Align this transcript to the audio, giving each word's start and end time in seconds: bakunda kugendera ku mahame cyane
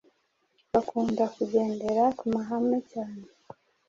bakunda 0.71 1.23
kugendera 1.35 2.03
ku 2.17 2.23
mahame 2.33 2.77
cyane 2.91 3.25